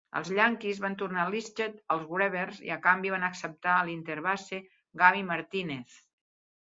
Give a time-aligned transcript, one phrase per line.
[0.19, 4.63] Els Yankees van tornar Listach als Brewers i, a canvi, van acceptar l'interbase
[5.03, 6.01] Gabby Martinez.